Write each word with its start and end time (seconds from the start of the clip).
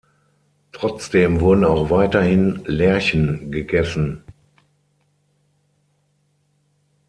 Trotzdem 0.71 1.41
wurden 1.41 1.63
auch 1.63 1.91
weiterhin 1.91 2.63
Lerchen 2.65 3.51
gegessen. 3.51 4.23